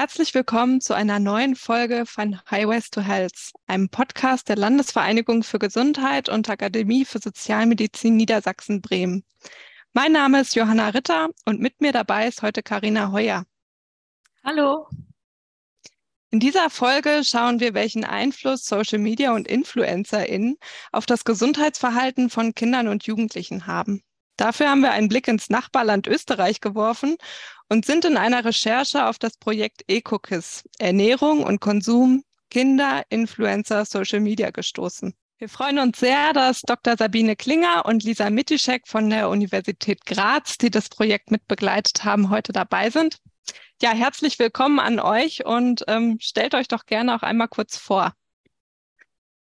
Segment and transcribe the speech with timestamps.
[0.00, 5.58] Herzlich willkommen zu einer neuen Folge von Highways to Health, einem Podcast der Landesvereinigung für
[5.58, 9.24] Gesundheit und Akademie für Sozialmedizin Niedersachsen-Bremen.
[9.94, 13.44] Mein Name ist Johanna Ritter und mit mir dabei ist heute Karina Heuer.
[14.44, 14.88] Hallo.
[16.30, 20.58] In dieser Folge schauen wir, welchen Einfluss Social Media und InfluencerInnen
[20.92, 24.04] auf das Gesundheitsverhalten von Kindern und Jugendlichen haben.
[24.36, 27.16] Dafür haben wir einen Blick ins Nachbarland Österreich geworfen
[27.68, 34.20] und sind in einer Recherche auf das Projekt EcoKiss Ernährung und Konsum Kinder, Influencer, Social
[34.20, 35.14] Media gestoßen.
[35.38, 36.96] Wir freuen uns sehr, dass Dr.
[36.96, 42.52] Sabine Klinger und Lisa Mitischek von der Universität Graz, die das Projekt mitbegleitet haben, heute
[42.52, 43.18] dabei sind.
[43.80, 48.14] Ja, herzlich willkommen an euch und ähm, stellt euch doch gerne auch einmal kurz vor.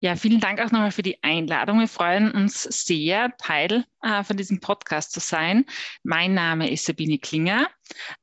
[0.04, 1.80] Ja, vielen Dank auch nochmal für die Einladung.
[1.80, 5.66] Wir freuen uns sehr, Teil äh, von diesem Podcast zu sein.
[6.04, 7.70] Mein Name ist Sabine Klinger.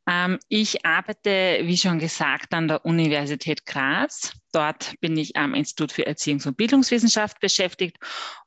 [0.06, 4.34] Ähm, ich arbeite, wie schon gesagt, an der Universität Graz.
[4.52, 7.96] Dort bin ich am Institut für Erziehungs- und Bildungswissenschaft beschäftigt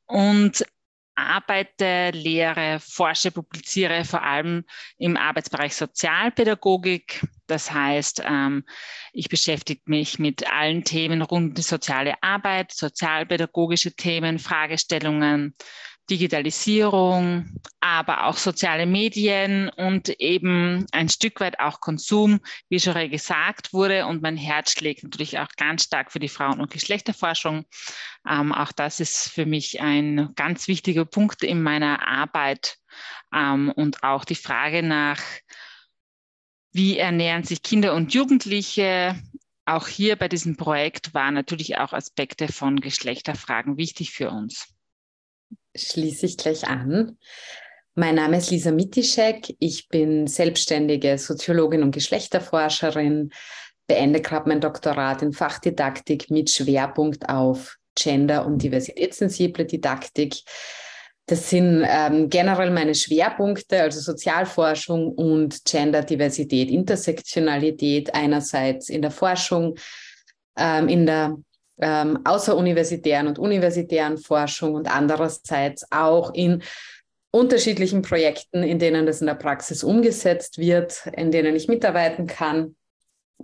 [0.06, 0.64] und
[1.16, 4.66] arbeite, lehre, forsche, publiziere vor allem
[4.98, 7.26] im Arbeitsbereich Sozialpädagogik.
[7.48, 8.64] Das heißt, ähm,
[9.12, 15.56] ich beschäftige mich mit allen Themen rund um die soziale Arbeit, sozialpädagogische Themen, Fragestellungen,
[16.10, 23.72] Digitalisierung, aber auch soziale Medien und eben ein Stück weit auch Konsum, wie schon gesagt
[23.72, 24.06] wurde.
[24.06, 27.66] Und mein Herz schlägt natürlich auch ganz stark für die Frauen- und Geschlechterforschung.
[28.30, 32.78] Ähm, auch das ist für mich ein ganz wichtiger Punkt in meiner Arbeit.
[33.34, 35.22] Ähm, und auch die Frage nach,
[36.74, 39.16] wie ernähren sich Kinder und Jugendliche?
[39.66, 44.74] Auch hier bei diesem Projekt waren natürlich auch Aspekte von Geschlechterfragen wichtig für uns
[45.76, 47.18] schließe ich gleich an.
[47.96, 49.56] Mein Name ist Lisa Mitischek.
[49.60, 53.30] Ich bin selbstständige Soziologin und Geschlechterforscherin,
[53.88, 60.38] beende gerade mein Doktorat in Fachdidaktik mit Schwerpunkt auf Gender- und diversitätssensible Didaktik.
[61.28, 69.76] Das sind ähm, generell meine Schwerpunkte, also Sozialforschung und Gender-Diversität, Intersektionalität einerseits in der Forschung,
[70.58, 71.38] ähm, in der
[71.80, 76.64] ähm, außeruniversitären und universitären Forschung und andererseits auch in
[77.32, 82.76] unterschiedlichen Projekten, in denen das in der Praxis umgesetzt wird, in denen ich mitarbeiten kann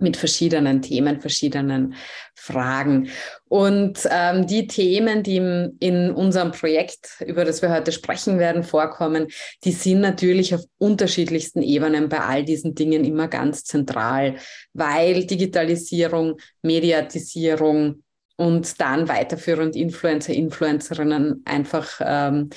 [0.00, 1.94] mit verschiedenen Themen, verschiedenen
[2.34, 3.10] Fragen.
[3.48, 8.62] Und ähm, die Themen, die im, in unserem Projekt, über das wir heute sprechen werden,
[8.62, 9.26] vorkommen,
[9.64, 14.36] die sind natürlich auf unterschiedlichsten Ebenen bei all diesen Dingen immer ganz zentral,
[14.72, 18.02] weil Digitalisierung, Mediatisierung,
[18.40, 22.48] und dann weiterführend Influencer, Influencerinnen einfach ähm,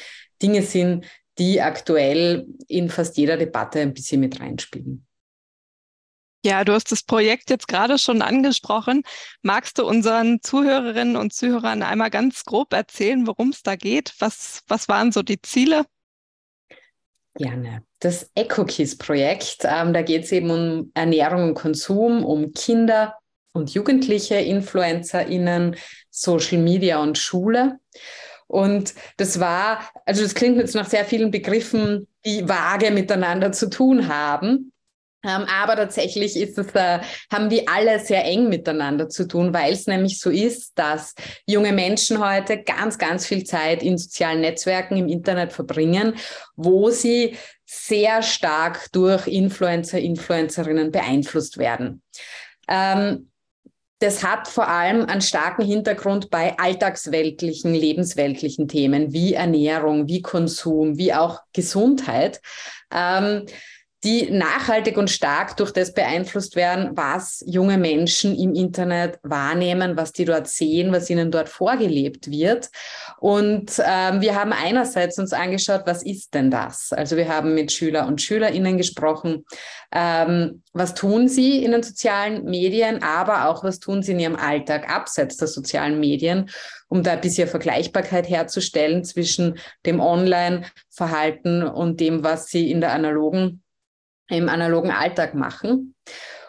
[0.42, 1.06] Dinge sind,
[1.38, 5.06] die aktuell in fast jeder Debatte ein bisschen mit reinspielen.
[6.46, 9.04] Ja, du hast das Projekt jetzt gerade schon angesprochen.
[9.42, 14.14] Magst du unseren Zuhörerinnen und Zuhörern einmal ganz grob erzählen, worum es da geht?
[14.20, 15.84] Was, was waren so die Ziele?
[17.36, 17.84] Gerne.
[18.00, 23.18] Das EcoKiss-Projekt, ähm, da geht es eben um Ernährung und Konsum, um Kinder,
[23.54, 25.76] und Jugendliche, InfluencerInnen,
[26.10, 27.80] Social Media und Schule.
[28.48, 33.70] Und das war, also das klingt jetzt nach sehr vielen Begriffen, die vage miteinander zu
[33.70, 34.72] tun haben.
[35.26, 37.00] Ähm, aber tatsächlich ist es, äh,
[37.32, 41.16] haben die alle sehr eng miteinander zu tun, weil es nämlich so ist, dass
[41.48, 46.16] junge Menschen heute ganz, ganz viel Zeit in sozialen Netzwerken im Internet verbringen,
[46.58, 52.02] wo sie sehr stark durch Influencer, Influencerinnen beeinflusst werden.
[52.68, 53.30] Ähm,
[54.04, 60.98] das hat vor allem einen starken Hintergrund bei alltagsweltlichen, lebensweltlichen Themen wie Ernährung, wie Konsum,
[60.98, 62.42] wie auch Gesundheit.
[62.94, 63.46] Ähm,
[64.04, 70.12] die nachhaltig und stark durch das beeinflusst werden, was junge Menschen im Internet wahrnehmen, was
[70.12, 72.70] die dort sehen, was ihnen dort vorgelebt wird.
[73.20, 76.92] Und ähm, wir haben einerseits uns angeschaut, was ist denn das?
[76.92, 79.46] Also wir haben mit Schüler und Schülerinnen gesprochen,
[79.94, 84.36] ähm, was tun sie in den sozialen Medien, aber auch was tun sie in ihrem
[84.36, 86.50] Alltag abseits der sozialen Medien,
[86.90, 92.92] um da ein bisschen Vergleichbarkeit herzustellen zwischen dem Online-Verhalten und dem, was sie in der
[92.92, 93.63] analogen
[94.34, 95.96] im analogen Alltag machen.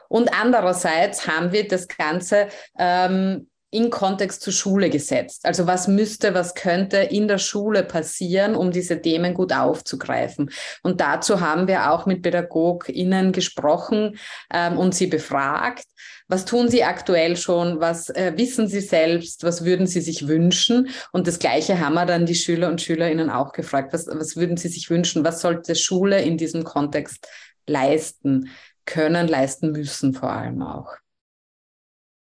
[0.08, 2.48] Und andererseits haben wir das Ganze
[2.78, 5.44] ähm, in Kontext zur Schule gesetzt.
[5.44, 10.50] Also was müsste, was könnte in der Schule passieren, um diese Themen gut aufzugreifen.
[10.84, 14.16] Und dazu haben wir auch mit PädagogInnen gesprochen
[14.52, 15.86] ähm, und sie befragt.
[16.28, 17.80] Was tun Sie aktuell schon?
[17.80, 19.42] Was äh, wissen Sie selbst?
[19.42, 20.88] Was würden Sie sich wünschen?
[21.12, 23.92] Und das Gleiche haben wir dann die Schüler und Schülerinnen auch gefragt.
[23.92, 25.24] Was, was würden Sie sich wünschen?
[25.24, 27.26] Was sollte Schule in diesem Kontext
[27.66, 28.50] leisten
[28.84, 30.94] können, leisten müssen vor allem auch.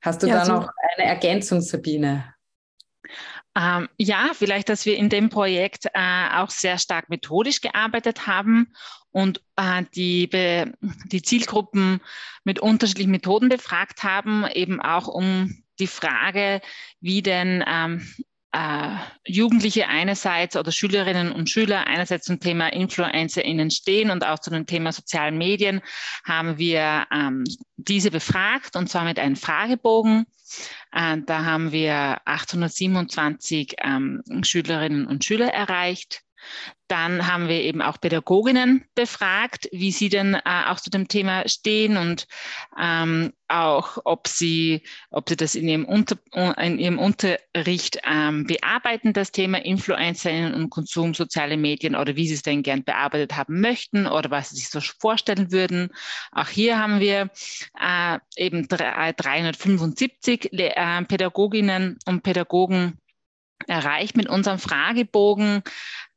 [0.01, 2.33] Hast du ja, da so noch eine Ergänzung, Sabine?
[3.56, 8.74] Ähm, ja, vielleicht, dass wir in dem Projekt äh, auch sehr stark methodisch gearbeitet haben
[9.12, 10.30] und äh, die,
[11.06, 12.00] die Zielgruppen
[12.44, 16.62] mit unterschiedlichen Methoden befragt haben, eben auch um die Frage,
[17.00, 18.07] wie denn ähm,
[18.51, 24.50] äh, Jugendliche einerseits oder Schülerinnen und Schüler einerseits zum Thema InfluencerInnen stehen und auch zu
[24.50, 25.81] dem Thema sozialen Medien,
[26.25, 27.44] haben wir ähm,
[27.78, 30.25] diese befragt und zwar mit einem Fragebogen.
[30.92, 36.24] Äh, da haben wir 827 ähm, Schülerinnen und Schüler erreicht.
[36.88, 41.47] Dann haben wir eben auch Pädagoginnen befragt, wie sie denn äh, auch zu dem Thema
[41.47, 42.27] stehen und
[42.80, 46.18] ähm, auch, ob sie, ob sie das in ihrem, Unter,
[46.57, 52.36] in ihrem Unterricht ähm, bearbeiten, das Thema Influencerinnen und Konsum, soziale Medien oder wie sie
[52.36, 55.89] es denn gern bearbeitet haben möchten oder was sie sich so vorstellen würden.
[56.31, 57.30] Auch hier haben wir
[57.80, 62.97] äh, eben 375 äh, Pädagoginnen und Pädagogen
[63.68, 65.63] erreicht mit unserem Fragebogen.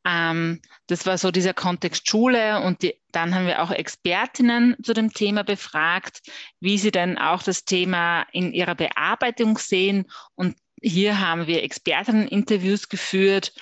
[0.04, 4.94] Ähm, das war so dieser Kontext Schule und die, dann haben wir auch Expertinnen zu
[4.94, 6.22] dem Thema befragt,
[6.60, 10.10] wie sie denn auch das Thema in ihrer Bearbeitung sehen.
[10.34, 13.52] Und hier haben wir Expertinnen-Interviews geführt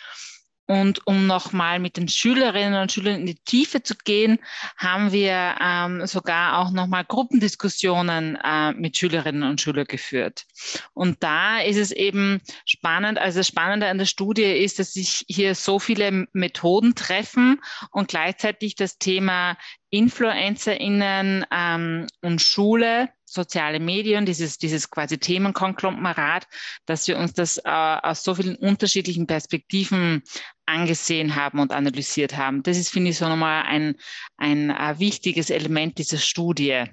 [0.71, 4.39] und um nochmal mit den Schülerinnen und Schülern in die Tiefe zu gehen,
[4.77, 10.47] haben wir ähm, sogar auch nochmal Gruppendiskussionen äh, mit Schülerinnen und Schülern geführt.
[10.95, 15.25] Und da ist es eben spannend, also das Spannende an der Studie ist, dass sich
[15.27, 19.57] hier so viele Methoden treffen und gleichzeitig das Thema
[19.91, 26.49] InfluencerInnen ähm, und Schule soziale Medien, dieses, dieses quasi Themenkonglomerat,
[26.87, 30.23] dass wir uns das äh, aus so vielen unterschiedlichen Perspektiven
[30.67, 32.63] angesehen haben und analysiert haben.
[32.63, 33.97] Das ist, finde ich, so nochmal ein,
[34.37, 36.85] ein äh, wichtiges Element dieser Studie.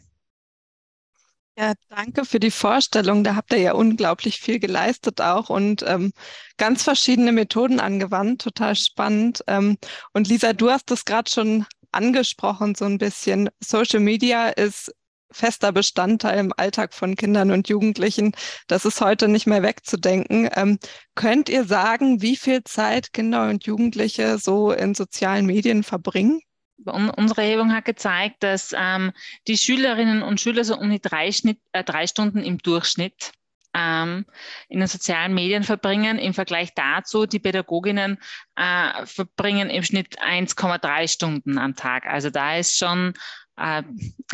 [1.59, 3.23] Ja, danke für die Vorstellung.
[3.23, 6.13] Da habt ihr ja unglaublich viel geleistet auch und ähm,
[6.57, 8.43] ganz verschiedene Methoden angewandt.
[8.43, 9.43] Total spannend.
[9.47, 9.79] Ähm,
[10.13, 13.49] und Lisa, du hast das gerade schon angesprochen, so ein bisschen.
[13.59, 14.93] Social Media ist
[15.31, 18.33] fester Bestandteil im Alltag von Kindern und Jugendlichen.
[18.67, 20.49] Das ist heute nicht mehr wegzudenken.
[20.55, 20.79] Ähm,
[21.15, 26.41] könnt ihr sagen, wie viel Zeit Kinder und Jugendliche so in sozialen Medien verbringen?
[26.85, 29.11] Unsere Erhebung hat gezeigt, dass ähm,
[29.47, 33.31] die Schülerinnen und Schüler so um die drei, Schnitt, äh, drei Stunden im Durchschnitt
[33.73, 34.25] ähm,
[34.69, 36.17] in den sozialen Medien verbringen.
[36.17, 38.17] Im Vergleich dazu, die Pädagoginnen
[38.55, 42.05] äh, verbringen im Schnitt 1,3 Stunden am Tag.
[42.05, 43.13] Also da ist schon
[43.57, 43.83] äh,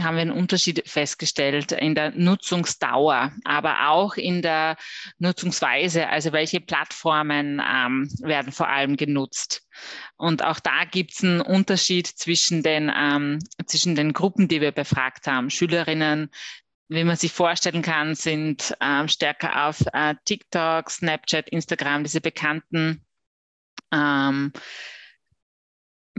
[0.02, 4.78] haben wir einen Unterschied festgestellt in der Nutzungsdauer, aber auch in der
[5.18, 9.66] Nutzungsweise, also welche Plattformen ähm, werden vor allem genutzt.
[10.18, 14.72] Und auch da gibt es einen Unterschied zwischen den, ähm, zwischen den Gruppen, die wir
[14.72, 15.50] befragt haben.
[15.50, 16.30] Schülerinnen,
[16.90, 23.06] wie man sich vorstellen kann, sind ähm, stärker auf äh, TikTok, Snapchat, Instagram, diese bekannten
[23.92, 24.52] ähm,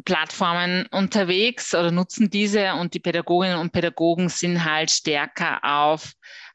[0.05, 6.15] Plattformen unterwegs oder nutzen diese und die Pädagoginnen und Pädagogen sind halt stärker auf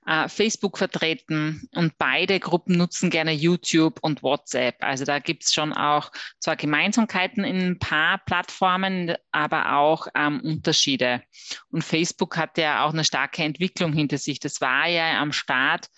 [0.09, 4.77] äh, Facebook vertreten und beide Gruppen nutzen gerne YouTube und WhatsApp.
[4.79, 10.41] Also da gibt es schon auch zwar Gemeinsamkeiten in ein paar Plattformen, aber auch ähm,
[10.41, 11.21] Unterschiede.
[11.69, 14.39] Und Facebook hat ja auch eine starke Entwicklung hinter sich.
[14.39, 15.89] Das war ja am Start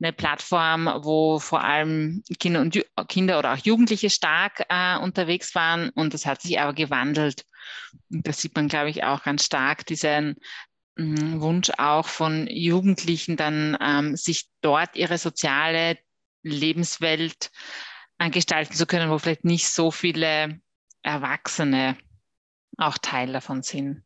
[0.00, 5.90] eine Plattform, wo vor allem Kinder, und, Kinder oder auch Jugendliche stark äh, unterwegs waren
[5.90, 7.44] und das hat sich aber gewandelt.
[8.10, 10.36] Und das sieht man, glaube ich, auch ganz stark, diesen
[10.98, 15.96] Wunsch auch von Jugendlichen dann ähm, sich dort ihre soziale
[16.42, 17.50] Lebenswelt
[18.18, 20.60] äh, gestalten zu können, wo vielleicht nicht so viele
[21.02, 21.96] Erwachsene
[22.76, 24.04] auch Teil davon sind.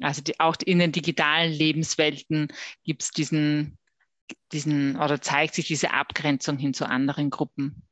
[0.00, 2.48] Also die, auch in den digitalen Lebenswelten
[2.84, 3.78] gibt es diesen,
[4.52, 7.87] diesen oder zeigt sich diese Abgrenzung hin zu anderen Gruppen.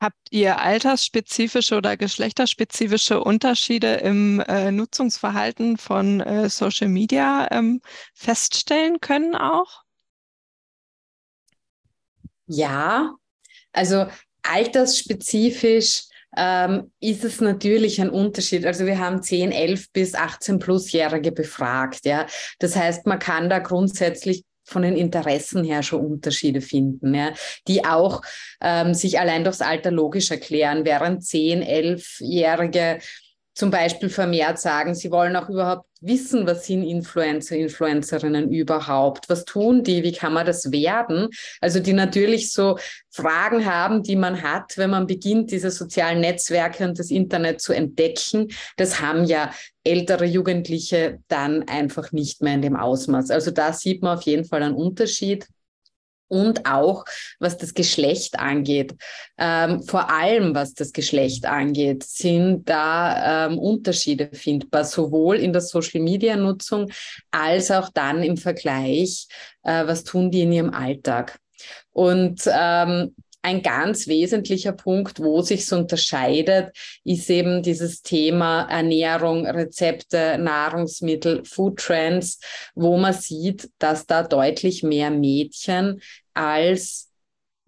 [0.00, 7.80] Habt ihr altersspezifische oder geschlechterspezifische Unterschiede im äh, Nutzungsverhalten von äh, Social Media ähm,
[8.14, 9.82] feststellen können auch?
[12.46, 13.14] Ja,
[13.72, 14.06] also
[14.42, 16.04] altersspezifisch
[16.36, 18.66] ähm, ist es natürlich ein Unterschied.
[18.66, 22.04] Also wir haben 10, 11 bis 18 Plusjährige befragt.
[22.04, 22.26] Ja,
[22.58, 27.32] das heißt, man kann da grundsätzlich von den Interessen her schon Unterschiede finden, ja,
[27.66, 28.22] die auch
[28.60, 32.98] ähm, sich allein durchs Alter logisch erklären, während 10, 11-Jährige
[33.58, 39.28] zum Beispiel vermehrt sagen, sie wollen auch überhaupt wissen, was sind Influencer, Influencerinnen überhaupt?
[39.28, 40.04] Was tun die?
[40.04, 41.26] Wie kann man das werden?
[41.60, 42.78] Also die natürlich so
[43.10, 47.72] Fragen haben, die man hat, wenn man beginnt, diese sozialen Netzwerke und das Internet zu
[47.72, 48.46] entdecken.
[48.76, 49.50] Das haben ja
[49.82, 53.32] ältere Jugendliche dann einfach nicht mehr in dem Ausmaß.
[53.32, 55.48] Also da sieht man auf jeden Fall einen Unterschied.
[56.28, 57.04] Und auch
[57.38, 58.94] was das Geschlecht angeht.
[59.36, 65.62] Ähm, vor allem was das Geschlecht angeht, sind da ähm, Unterschiede findbar, sowohl in der
[65.62, 66.90] Social-Media-Nutzung
[67.30, 69.26] als auch dann im Vergleich,
[69.62, 71.38] äh, was tun die in ihrem Alltag.
[71.92, 79.46] Und ähm, ein ganz wesentlicher Punkt, wo sich es unterscheidet, ist eben dieses Thema Ernährung,
[79.46, 82.40] Rezepte, Nahrungsmittel, Food Trends,
[82.74, 86.00] wo man sieht, dass da deutlich mehr Mädchen
[86.34, 87.07] als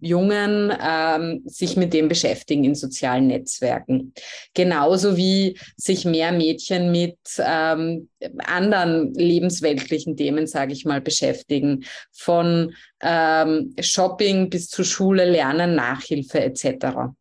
[0.01, 4.13] Jungen ähm, sich mit dem beschäftigen in sozialen Netzwerken.
[4.53, 11.85] Genauso wie sich mehr Mädchen mit ähm, anderen lebensweltlichen Themen, sage ich mal, beschäftigen.
[12.11, 17.13] Von ähm, Shopping bis zu Schule, Lernen, Nachhilfe etc.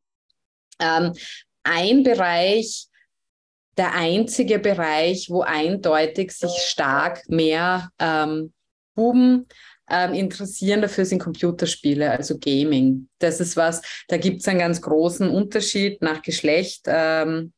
[0.80, 1.12] Ähm,
[1.62, 2.87] ein Bereich,
[3.76, 8.52] der einzige Bereich, wo eindeutig sich stark mehr ähm,
[8.94, 9.46] Buben
[9.90, 13.09] ähm, interessieren dafür sind Computerspiele, also Gaming.
[13.18, 16.82] Das ist was, da gibt es einen ganz großen Unterschied nach Geschlecht.
[16.87, 17.52] Ähm,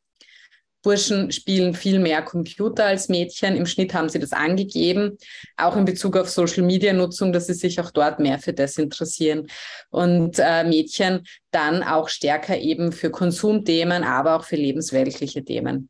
[0.83, 3.57] Burschen spielen viel mehr Computer als Mädchen.
[3.57, 5.17] Im Schnitt haben sie das angegeben,
[5.57, 9.47] auch in Bezug auf Social-Media-Nutzung, dass sie sich auch dort mehr für das interessieren.
[9.91, 15.89] Und äh, Mädchen dann auch stärker eben für Konsumthemen, aber auch für lebensweltliche Themen.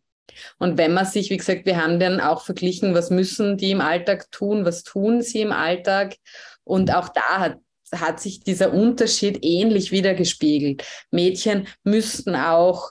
[0.59, 3.81] Und wenn man sich, wie gesagt, wir haben dann auch verglichen, was müssen die im
[3.81, 6.17] Alltag tun, was tun sie im Alltag.
[6.65, 7.57] Und auch da hat,
[7.95, 10.85] hat sich dieser Unterschied ähnlich wieder gespiegelt.
[11.11, 12.91] Mädchen müssten auch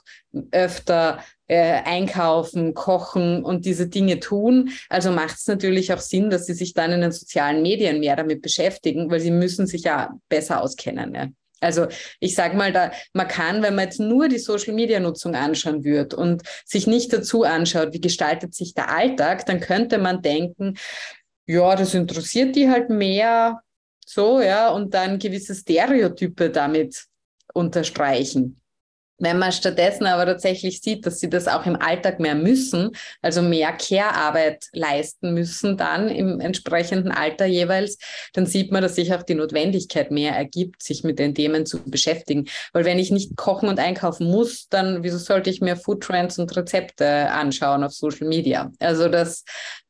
[0.50, 1.18] öfter
[1.48, 4.70] äh, einkaufen, kochen und diese Dinge tun.
[4.88, 8.16] Also macht es natürlich auch Sinn, dass sie sich dann in den sozialen Medien mehr
[8.16, 11.14] damit beschäftigen, weil sie müssen sich ja besser auskennen.
[11.14, 11.28] Ja.
[11.62, 11.86] Also
[12.20, 16.42] ich sage mal, da, man kann, wenn man jetzt nur die Social-Media-Nutzung anschauen würde und
[16.64, 20.76] sich nicht dazu anschaut, wie gestaltet sich der Alltag, dann könnte man denken,
[21.46, 23.60] ja, das interessiert die halt mehr,
[24.04, 27.06] so, ja, und dann gewisse Stereotype damit
[27.54, 28.61] unterstreichen.
[29.22, 33.40] Wenn man stattdessen aber tatsächlich sieht, dass sie das auch im Alltag mehr müssen, also
[33.40, 37.98] mehr Care-Arbeit leisten müssen dann im entsprechenden Alter jeweils,
[38.32, 41.78] dann sieht man, dass sich auch die Notwendigkeit mehr ergibt, sich mit den Themen zu
[41.84, 42.48] beschäftigen.
[42.72, 46.56] Weil wenn ich nicht kochen und einkaufen muss, dann wieso sollte ich mir Foodtrends und
[46.56, 48.72] Rezepte anschauen auf Social Media?
[48.80, 49.44] Also das,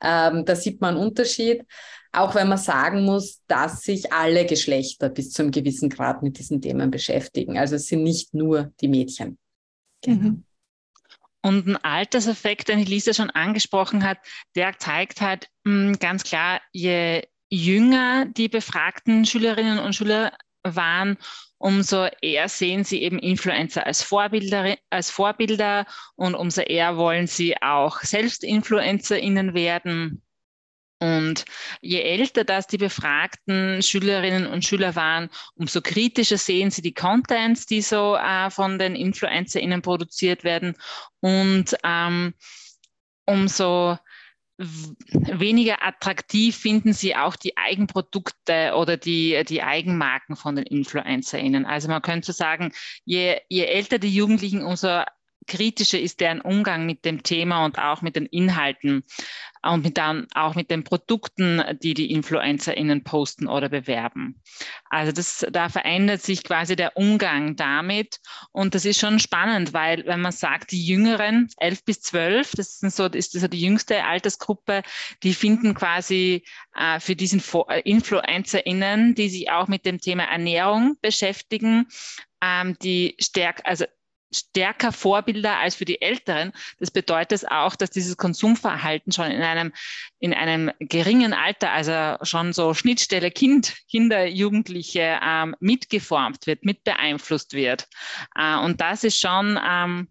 [0.05, 1.65] ähm, da sieht man einen Unterschied.
[2.12, 6.38] Auch wenn man sagen muss, dass sich alle Geschlechter bis zu einem gewissen Grad mit
[6.38, 7.59] diesen Themen beschäftigen.
[7.59, 9.38] Also es sind nicht nur die Mädchen.
[10.02, 10.23] Genau.
[10.23, 10.45] Mhm.
[11.45, 14.19] Und ein Alterseffekt, den Elisa schon angesprochen hat,
[14.54, 21.19] der zeigt halt mh, hm, ganz klar, je jünger die befragten Schülerinnen und Schüler waren,
[21.59, 27.61] umso eher sehen sie eben Influencer als Vorbilder, als Vorbilder und umso eher wollen sie
[27.61, 30.23] auch selbst InfluencerInnen werden.
[31.02, 31.47] Und
[31.80, 37.66] je älter das die befragten Schülerinnen und Schüler waren, umso kritischer sehen sie die Contents,
[37.66, 40.76] die so äh, von den InfluencerInnen produziert werden
[41.18, 42.35] und ähm,
[43.26, 43.99] umso
[44.59, 51.66] weniger attraktiv finden sie auch die Eigenprodukte oder die, die Eigenmarken von den InfluencerInnen.
[51.66, 52.73] Also man könnte sagen,
[53.04, 55.02] je, je älter die Jugendlichen, umso
[55.46, 59.04] kritischer ist deren Umgang mit dem Thema und auch mit den Inhalten
[59.62, 64.40] und mit dann auch mit den Produkten, die die InfluencerInnen posten oder bewerben.
[64.90, 68.18] Also das, da verändert sich quasi der Umgang damit
[68.50, 72.78] und das ist schon spannend, weil wenn man sagt, die Jüngeren, 11 bis 12, das
[72.78, 74.82] sind so, ist so die jüngste Altersgruppe,
[75.22, 76.44] die finden quasi
[76.75, 81.87] äh, für diesen äh, InfluencerInnen, die sich auch mit dem Thema Ernährung beschäftigen,
[82.42, 83.84] ähm, die stärker, also
[84.35, 86.53] stärker Vorbilder als für die Älteren.
[86.79, 89.73] Das bedeutet auch, dass dieses Konsumverhalten schon in einem,
[90.19, 96.85] in einem geringen Alter, also schon so Schnittstelle Kind, Kinder, Jugendliche ähm, mitgeformt wird, mit
[96.85, 97.89] beeinflusst wird.
[98.35, 100.09] Äh, und das ist schon ähm,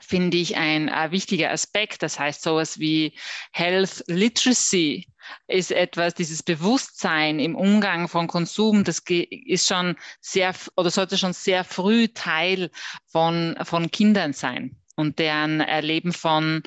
[0.00, 2.02] finde ich ein äh, wichtiger Aspekt.
[2.02, 3.16] Das heißt, sowas wie
[3.52, 5.06] Health Literacy
[5.46, 11.32] ist etwas, dieses Bewusstsein im Umgang von Konsum, das ist schon sehr oder sollte schon
[11.32, 12.70] sehr früh Teil
[13.06, 16.62] von, von Kindern sein und deren Erleben von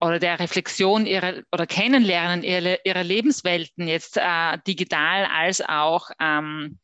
[0.00, 6.78] oder der Reflexion ihrer oder Kennenlernen ihrer, ihrer Lebenswelten jetzt äh, digital als auch ähm,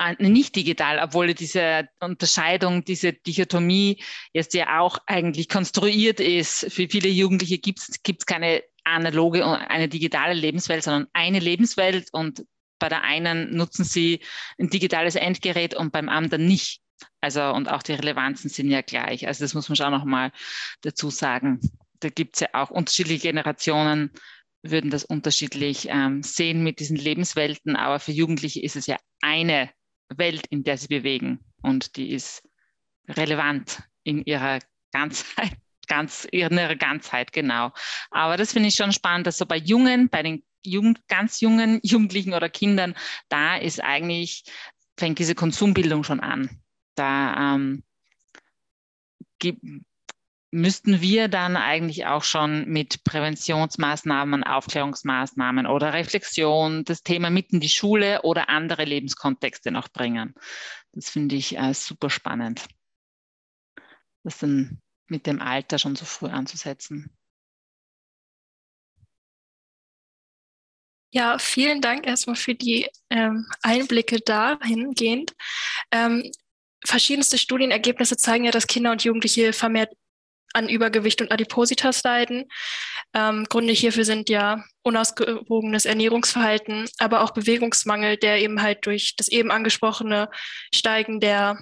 [0.00, 6.72] äh, nicht digital, obwohl diese Unterscheidung, diese Dichotomie jetzt ja auch eigentlich konstruiert ist.
[6.72, 12.44] Für viele Jugendliche gibt es keine analoge und eine digitale Lebenswelt, sondern eine Lebenswelt und
[12.78, 14.20] bei der einen nutzen sie
[14.58, 16.80] ein digitales Endgerät und beim anderen nicht.
[17.20, 19.26] Also und auch die Relevanzen sind ja gleich.
[19.26, 20.32] Also das muss man schon noch mal
[20.82, 21.60] dazu sagen.
[22.00, 24.10] Da gibt es ja auch unterschiedliche Generationen
[24.62, 29.70] würden das unterschiedlich ähm, sehen mit diesen Lebenswelten, aber für Jugendliche ist es ja eine
[30.08, 32.42] Welt, in der sie bewegen und die ist
[33.08, 34.58] relevant in ihrer
[34.92, 35.52] Ganzheit,
[35.90, 37.72] ganz, in ihrer Ganzheit, genau.
[38.10, 41.80] Aber das finde ich schon spannend, dass so bei Jungen, bei den Jugend, ganz jungen
[41.82, 42.94] Jugendlichen oder Kindern,
[43.28, 44.44] da ist eigentlich,
[44.96, 46.62] fängt diese Konsumbildung schon an.
[46.94, 47.82] Da ähm,
[50.52, 57.60] müssten wir dann eigentlich auch schon mit Präventionsmaßnahmen, Aufklärungsmaßnahmen oder Reflexion das Thema mitten in
[57.60, 60.34] die Schule oder andere Lebenskontexte noch bringen.
[60.92, 62.66] Das finde ich äh, super spannend,
[64.22, 64.80] das dann
[65.10, 67.10] mit dem Alter schon so früh anzusetzen.
[71.12, 75.34] Ja, vielen Dank erstmal für die ähm, Einblicke dahingehend.
[75.90, 76.30] Ähm,
[76.84, 79.92] verschiedenste Studienergebnisse zeigen ja, dass Kinder und Jugendliche vermehrt
[80.52, 82.48] an Übergewicht und Adipositas leiden.
[83.12, 89.28] Ähm, Gründe hierfür sind ja unausgewogenes Ernährungsverhalten, aber auch Bewegungsmangel, der eben halt durch das
[89.28, 90.28] eben angesprochene
[90.72, 91.58] Steigen der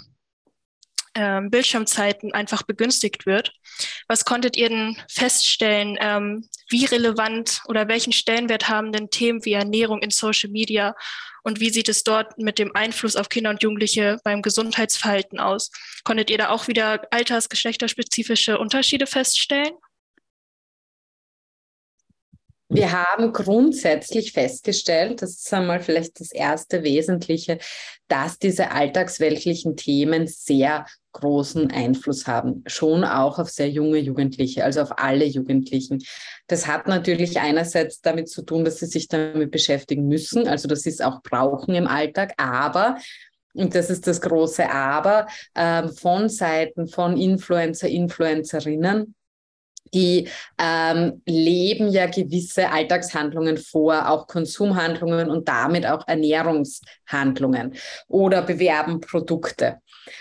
[1.14, 3.52] ähm, Bildschirmzeiten einfach begünstigt wird.
[4.06, 5.96] Was konntet ihr denn feststellen?
[6.00, 10.94] Ähm, wie relevant oder welchen Stellenwert haben denn Themen wie Ernährung in Social Media
[11.42, 15.70] und wie sieht es dort mit dem Einfluss auf Kinder und Jugendliche beim Gesundheitsverhalten aus?
[16.04, 19.72] Konntet ihr da auch wieder alters-, geschlechterspezifische Unterschiede feststellen?
[22.70, 27.58] Wir haben grundsätzlich festgestellt, das ist einmal vielleicht das erste Wesentliche,
[28.08, 34.82] dass diese alltagsweltlichen Themen sehr großen Einfluss haben, schon auch auf sehr junge Jugendliche, also
[34.82, 36.04] auf alle Jugendlichen.
[36.46, 40.82] Das hat natürlich einerseits damit zu tun, dass sie sich damit beschäftigen müssen, also dass
[40.82, 42.98] sie es auch brauchen im Alltag, aber
[43.54, 49.16] und das ist das große Aber äh, von Seiten von Influencer, Influencerinnen,
[49.94, 50.28] die
[50.58, 57.74] ähm, leben ja gewisse Alltagshandlungen vor, auch Konsumhandlungen und damit auch Ernährungshandlungen
[58.08, 59.78] oder bewerben Produkte.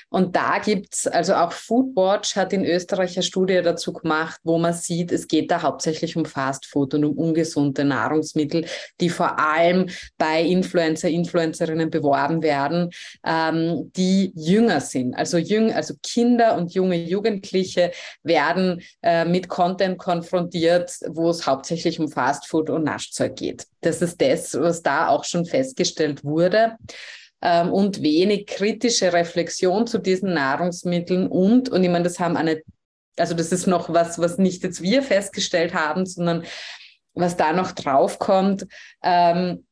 [0.09, 4.73] Und da gibt's also auch Foodwatch hat in Österreich eine Studie dazu gemacht, wo man
[4.73, 8.65] sieht, es geht da hauptsächlich um Fastfood und um ungesunde Nahrungsmittel,
[8.99, 12.89] die vor allem bei Influencer, Influencerinnen beworben werden,
[13.25, 15.13] ähm, die jünger sind.
[15.15, 17.91] Also, jüng, also Kinder und junge Jugendliche
[18.23, 23.65] werden äh, mit Content konfrontiert, wo es hauptsächlich um Fastfood und Naschzeug geht.
[23.81, 26.77] Das ist das, was da auch schon festgestellt wurde
[27.41, 32.61] ähm, und wenig kritische Reflexion zu diesen Nahrungsmitteln und, und ich meine, das haben eine,
[33.17, 36.43] also das ist noch was, was nicht jetzt wir festgestellt haben, sondern
[37.15, 38.67] was da noch draufkommt,
[39.01, 39.65] ähm,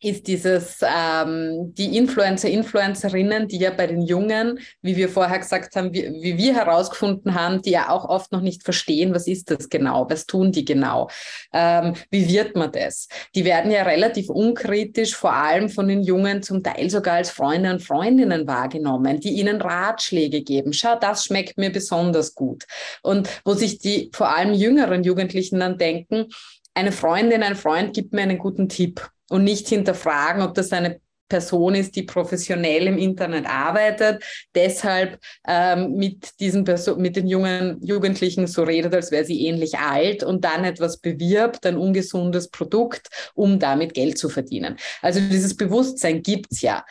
[0.00, 5.76] ist dieses, ähm, die Influencer, Influencerinnen, die ja bei den Jungen, wie wir vorher gesagt
[5.76, 9.50] haben, wie, wie wir herausgefunden haben, die ja auch oft noch nicht verstehen, was ist
[9.50, 11.08] das genau, was tun die genau,
[11.52, 13.08] ähm, wie wird man das?
[13.34, 17.70] Die werden ja relativ unkritisch, vor allem von den Jungen, zum Teil sogar als Freunde
[17.70, 20.72] und Freundinnen wahrgenommen, die ihnen Ratschläge geben.
[20.72, 22.64] Schau, das schmeckt mir besonders gut.
[23.02, 26.26] Und wo sich die vor allem jüngeren Jugendlichen dann denken,
[26.74, 31.00] eine Freundin, ein Freund gibt mir einen guten Tipp und nicht hinterfragen, ob das eine
[31.28, 34.22] Person ist, die professionell im Internet arbeitet,
[34.54, 39.78] deshalb ähm, mit diesen Person mit den jungen Jugendlichen so redet, als wäre sie ähnlich
[39.78, 44.76] alt und dann etwas bewirbt, ein ungesundes Produkt, um damit Geld zu verdienen.
[45.00, 46.84] Also dieses Bewusstsein gibt's ja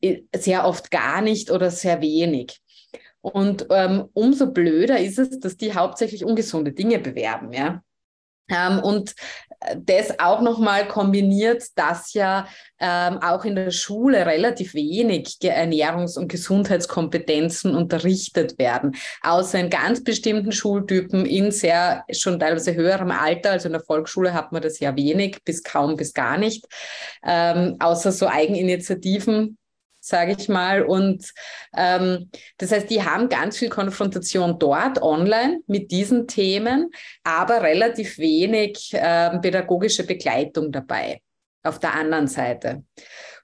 [0.00, 2.60] äh, sehr oft gar nicht oder sehr wenig.
[3.22, 7.82] Und ähm, umso blöder ist es, dass die hauptsächlich ungesunde Dinge bewerben, ja.
[8.48, 9.14] Ähm, und
[9.76, 12.46] das auch nochmal kombiniert, dass ja
[12.78, 20.02] ähm, auch in der Schule relativ wenig Ernährungs- und Gesundheitskompetenzen unterrichtet werden, außer in ganz
[20.02, 23.52] bestimmten Schultypen in sehr schon teilweise höherem Alter.
[23.52, 26.64] Also in der Volksschule hat man das ja wenig, bis kaum bis gar nicht,
[27.22, 29.58] ähm, außer so Eigeninitiativen
[30.10, 30.82] sage ich mal.
[30.82, 31.32] Und
[31.74, 36.90] ähm, das heißt, die haben ganz viel Konfrontation dort online mit diesen Themen,
[37.24, 41.22] aber relativ wenig äh, pädagogische Begleitung dabei
[41.62, 42.84] auf der anderen Seite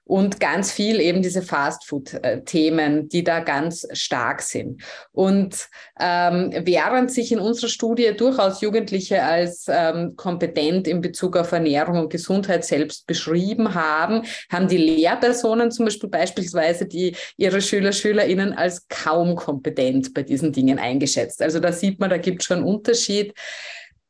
[0.07, 4.81] und ganz viel eben diese Fastfood-Themen, die da ganz stark sind.
[5.11, 5.67] Und
[5.99, 11.99] ähm, während sich in unserer Studie durchaus Jugendliche als ähm, kompetent in Bezug auf Ernährung
[11.99, 18.53] und Gesundheit selbst beschrieben haben, haben die Lehrpersonen zum Beispiel beispielsweise die ihre Schüler, Schülerinnen
[18.53, 21.41] als kaum kompetent bei diesen Dingen eingeschätzt.
[21.41, 23.33] Also da sieht man, da gibt es schon einen Unterschied.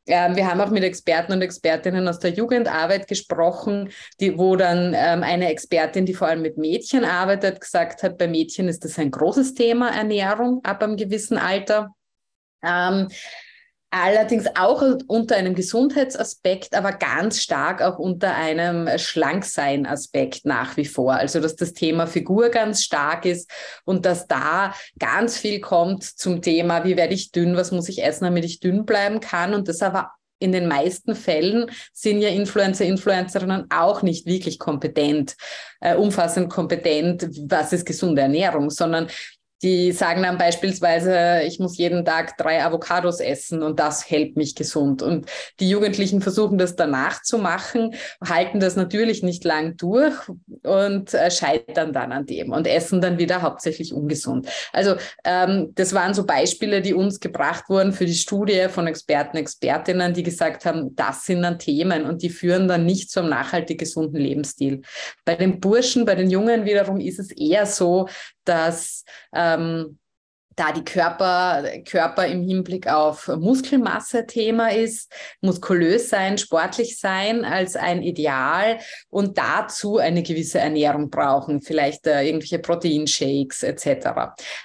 [0.08, 3.89] Ähm, wir haben auch mit Experten und Expertinnen aus der Jugendarbeit gesprochen,
[4.20, 8.28] die, wo dann ähm, eine Expertin, die vor allem mit Mädchen arbeitet, gesagt hat, bei
[8.28, 11.89] Mädchen ist das ein großes Thema Ernährung ab einem gewissen Alter.
[12.63, 13.10] Ähm,
[13.89, 21.13] Allerdings auch unter einem Gesundheitsaspekt, aber ganz stark auch unter einem Schlanksein-Aspekt nach wie vor.
[21.13, 23.50] Also, dass das Thema Figur ganz stark ist
[23.86, 28.04] und dass da ganz viel kommt zum Thema, wie werde ich dünn, was muss ich
[28.04, 29.54] essen, damit ich dünn bleiben kann.
[29.54, 35.36] Und das aber in den meisten Fällen sind ja Influencer, Influencerinnen auch nicht wirklich kompetent,
[35.80, 39.08] äh, umfassend kompetent, was ist gesunde Ernährung, sondern
[39.63, 44.56] die sagen dann beispielsweise, ich muss jeden Tag drei Avocados essen und das hält mich
[44.56, 45.02] gesund.
[45.02, 45.28] Und
[45.60, 50.13] die Jugendlichen versuchen das danach zu machen, halten das natürlich nicht lang durch
[50.63, 54.48] und äh, scheitern dann an dem und essen dann wieder hauptsächlich ungesund.
[54.74, 59.38] Also ähm, das waren so Beispiele, die uns gebracht wurden für die Studie von Experten,
[59.38, 63.80] Expertinnen, die gesagt haben, das sind dann Themen und die führen dann nicht zum nachhaltig
[63.80, 64.82] gesunden Lebensstil.
[65.26, 68.08] Bei den Burschen, bei den Jungen wiederum ist es eher so,
[68.48, 70.00] dass ähm,
[70.58, 77.76] da die Körper, Körper im Hinblick auf Muskelmasse Thema ist, muskulös sein, sportlich sein als
[77.76, 84.08] ein Ideal und dazu eine gewisse Ernährung brauchen, vielleicht äh, irgendwelche Proteinshakes etc.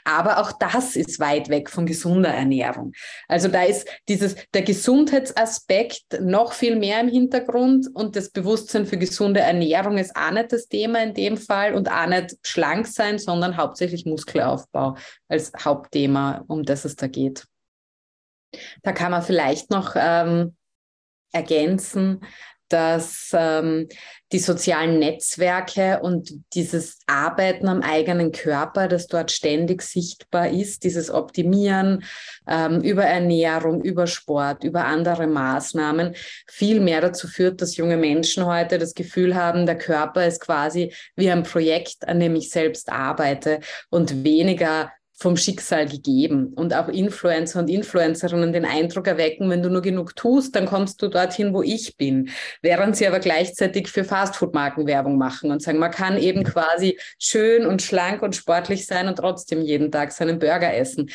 [0.05, 2.93] Aber auch das ist weit weg von gesunder Ernährung.
[3.29, 8.97] Also da ist dieses der Gesundheitsaspekt noch viel mehr im Hintergrund und das Bewusstsein für
[8.97, 13.19] gesunde Ernährung ist auch nicht das Thema in dem Fall und auch nicht schlank sein,
[13.19, 14.97] sondern hauptsächlich Muskelaufbau
[15.29, 17.47] als Haupt Hauptthema, um das es da geht.
[18.83, 20.57] Da kann man vielleicht noch ähm,
[21.33, 22.21] ergänzen,
[22.69, 23.89] dass ähm,
[24.33, 31.11] die sozialen Netzwerke und dieses Arbeiten am eigenen Körper, das dort ständig sichtbar ist, dieses
[31.11, 32.03] Optimieren
[32.49, 36.15] ähm, über Ernährung, über Sport, über andere Maßnahmen,
[36.47, 40.95] viel mehr dazu führt, dass junge Menschen heute das Gefühl haben, der Körper ist quasi
[41.15, 46.89] wie ein Projekt, an dem ich selbst arbeite und weniger vom Schicksal gegeben und auch
[46.89, 51.55] Influencer und Influencerinnen den Eindruck erwecken, wenn du nur genug tust, dann kommst du dorthin,
[51.55, 52.31] wo ich bin.
[52.61, 57.67] Während sie aber gleichzeitig für Fastfood-Marken Werbung machen und sagen, man kann eben quasi schön
[57.67, 61.11] und schlank und sportlich sein und trotzdem jeden Tag seinen Burger essen.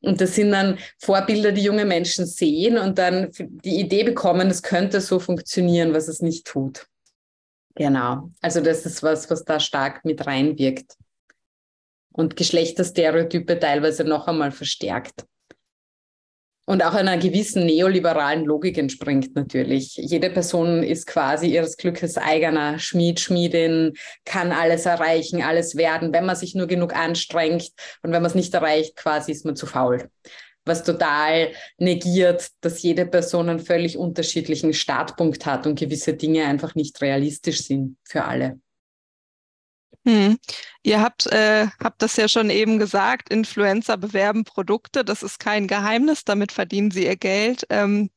[0.00, 4.62] Und das sind dann Vorbilder, die junge Menschen sehen und dann die Idee bekommen, es
[4.62, 6.86] könnte so funktionieren, was es nicht tut.
[7.74, 8.30] Genau.
[8.40, 10.96] Also das ist was, was da stark mit reinwirkt
[12.16, 15.24] und Geschlechterstereotype teilweise noch einmal verstärkt.
[16.68, 19.96] Und auch einer gewissen neoliberalen Logik entspringt natürlich.
[19.96, 23.92] Jede Person ist quasi ihres Glückes eigener Schmied, Schmiedin,
[24.24, 27.70] kann alles erreichen, alles werden, wenn man sich nur genug anstrengt.
[28.02, 30.10] Und wenn man es nicht erreicht, quasi ist man zu faul.
[30.64, 36.74] Was total negiert, dass jede Person einen völlig unterschiedlichen Startpunkt hat und gewisse Dinge einfach
[36.74, 38.58] nicht realistisch sind für alle.
[40.06, 40.38] Hm.
[40.84, 45.66] Ihr habt, äh, habt das ja schon eben gesagt, Influencer bewerben Produkte, das ist kein
[45.66, 47.66] Geheimnis, damit verdienen sie ihr Geld.
[47.70, 48.10] Ähm,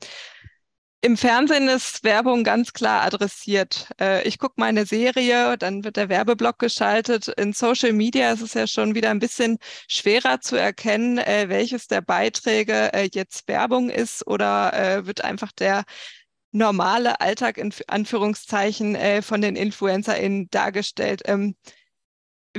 [1.02, 3.88] Im Fernsehen ist Werbung ganz klar adressiert.
[4.00, 7.30] Äh, ich gucke meine Serie, dann wird der Werbeblock geschaltet.
[7.30, 11.88] In Social Media ist es ja schon wieder ein bisschen schwerer zu erkennen, äh, welches
[11.88, 15.86] der Beiträge äh, jetzt Werbung ist oder äh, wird einfach der
[16.52, 21.22] normale Alltag in Anführungszeichen äh, von den InfluencerInnen dargestellt.
[21.26, 21.56] Ähm,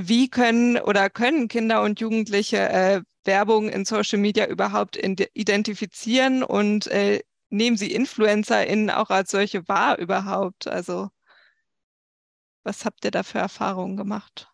[0.08, 6.86] wie können oder können Kinder und Jugendliche äh, Werbung in Social Media überhaupt identifizieren und
[6.86, 10.66] äh, nehmen sie InfluencerInnen auch als solche wahr überhaupt?
[10.66, 11.10] Also,
[12.62, 14.48] was habt ihr da für Erfahrungen gemacht?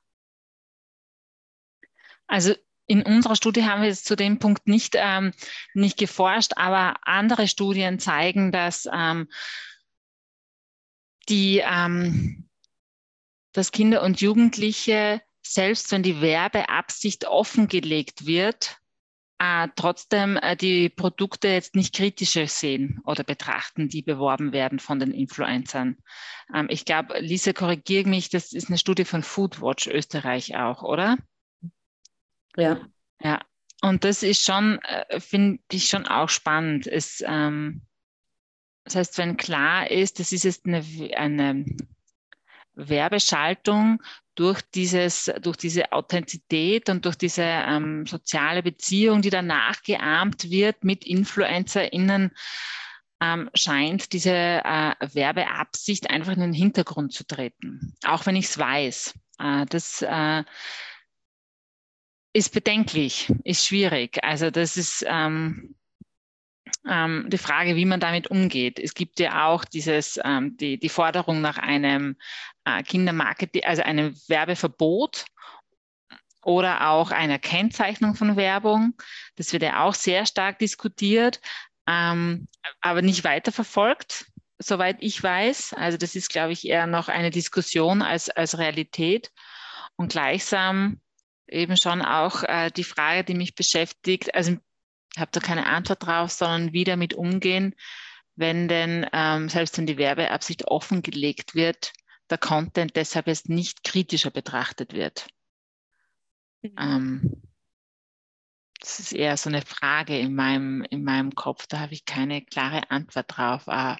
[2.27, 2.55] Also
[2.87, 5.33] in unserer Studie haben wir jetzt zu dem Punkt nicht, ähm,
[5.75, 9.29] nicht geforscht, aber andere Studien zeigen, dass ähm,
[11.29, 12.49] die, ähm,
[13.53, 15.21] dass Kinder und Jugendliche
[15.53, 18.79] selbst wenn die Werbeabsicht offengelegt wird,
[19.39, 24.99] äh, trotzdem äh, die Produkte jetzt nicht kritischer sehen oder betrachten, die beworben werden von
[24.99, 25.99] den Influencern.
[26.55, 31.19] Ähm, ich glaube, Lisa, korrigiere mich, das ist eine Studie von Foodwatch Österreich auch, oder?
[32.57, 32.81] Ja.
[33.21, 33.41] Ja.
[33.83, 36.87] Und das ist schon, äh, finde ich schon auch spannend.
[36.87, 37.83] Es, ähm,
[38.85, 40.83] das heißt, wenn klar ist, das ist jetzt eine,
[41.15, 41.67] eine
[42.75, 44.03] Werbeschaltung
[44.37, 50.85] durch dieses, durch diese Authentizität und durch diese ähm, soziale Beziehung, die danach geahmt wird
[50.85, 52.31] mit InfluencerInnen,
[53.21, 57.95] ähm, scheint diese äh, Werbeabsicht einfach in den Hintergrund zu treten.
[58.05, 59.15] Auch wenn ich es weiß.
[59.39, 60.45] Äh, das äh,
[62.35, 64.23] ist bedenklich, ist schwierig.
[64.23, 65.75] Also das ist, ähm,
[66.89, 68.79] ähm, die Frage, wie man damit umgeht.
[68.79, 72.17] Es gibt ja auch dieses, ähm, die, die Forderung nach einem
[72.83, 75.25] Kindermarketing, also einem Werbeverbot
[76.43, 78.95] oder auch einer Kennzeichnung von Werbung.
[79.37, 81.41] Das wird ja auch sehr stark diskutiert.
[81.87, 82.49] ähm,
[82.81, 84.27] aber nicht weiterverfolgt,
[84.59, 85.75] soweit ich weiß.
[85.75, 89.31] Also das ist, glaube ich, eher noch eine Diskussion als, als Realität.
[89.97, 91.01] Und gleichsam
[91.49, 96.05] eben schon auch äh, die Frage, die mich beschäftigt, also ich habe da keine Antwort
[96.05, 97.75] drauf, sondern wie damit umgehen,
[98.35, 101.93] wenn denn, ähm, selbst wenn die Werbeabsicht offengelegt wird,
[102.31, 105.29] der Content deshalb jetzt nicht kritischer betrachtet wird.
[106.63, 106.75] Mhm.
[106.79, 107.43] Ähm,
[108.81, 112.45] das ist eher so eine Frage in meinem, in meinem Kopf, da habe ich keine
[112.45, 113.67] klare Antwort drauf.
[113.67, 113.97] Äh,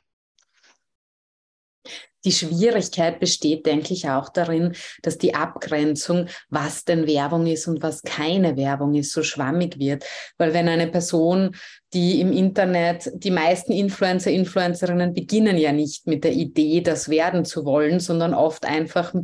[2.27, 7.83] die Schwierigkeit besteht, denke ich, auch darin, dass die Abgrenzung, was denn Werbung ist und
[7.83, 10.05] was keine Werbung ist, so schwammig wird.
[10.37, 11.57] Weil wenn eine Person,
[11.93, 17.45] die im Internet, die meisten Influencer, Influencerinnen beginnen ja nicht mit der Idee, das werden
[17.45, 19.15] zu wollen, sondern oft einfach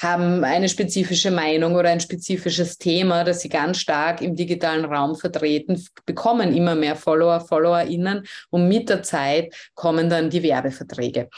[0.00, 5.14] haben eine spezifische Meinung oder ein spezifisches Thema, das sie ganz stark im digitalen Raum
[5.14, 11.28] vertreten, bekommen immer mehr Follower, FollowerInnen und mit der Zeit kommen dann die Werbeverträge.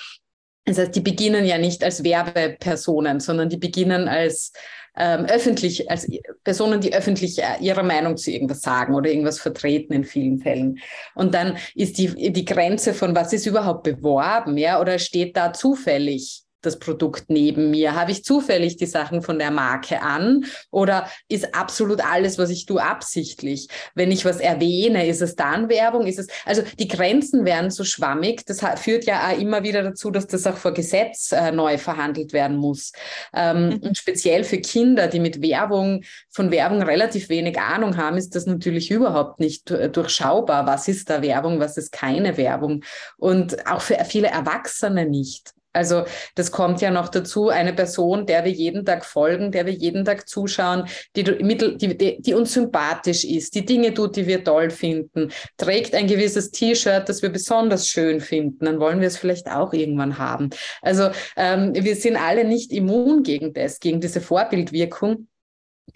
[0.65, 4.53] Das heißt, die beginnen ja nicht als Werbepersonen, sondern die beginnen als
[4.97, 6.07] ähm, öffentlich, als
[6.45, 10.79] Personen, die öffentlich äh, ihre Meinung zu irgendwas sagen oder irgendwas vertreten in vielen Fällen.
[11.15, 15.53] Und dann ist die, die Grenze von was ist überhaupt beworben, ja, oder steht da
[15.53, 17.95] zufällig das Produkt neben mir?
[17.95, 22.67] Habe ich zufällig die Sachen von der Marke an oder ist absolut alles, was ich
[22.67, 23.69] tue, absichtlich?
[23.95, 26.07] Wenn ich was erwähne, ist es dann Werbung?
[26.07, 28.45] Ist es, also die Grenzen werden so schwammig.
[28.47, 32.33] Das führt ja auch immer wieder dazu, dass das auch vor Gesetz äh, neu verhandelt
[32.33, 32.93] werden muss.
[33.35, 33.79] Ähm, mhm.
[33.79, 38.47] Und speziell für Kinder, die mit Werbung, von Werbung relativ wenig Ahnung haben, ist das
[38.47, 40.67] natürlich überhaupt nicht durchschaubar.
[40.67, 41.61] Was ist da Werbung?
[41.61, 42.85] Was ist keine Werbung?
[43.17, 45.53] Und auch für viele Erwachsene nicht.
[45.73, 46.05] Also
[46.35, 50.05] das kommt ja noch dazu, eine Person, der wir jeden Tag folgen, der wir jeden
[50.05, 50.85] Tag zuschauen,
[51.17, 56.07] die, die, die, uns sympathisch ist, die Dinge tut, die wir toll finden, trägt ein
[56.07, 60.51] gewisses T-Shirt, das wir besonders schön finden, dann wollen wir es vielleicht auch irgendwann haben.
[60.83, 65.29] Also ähm, wir sind alle nicht immun gegen das, gegen diese Vorbildwirkung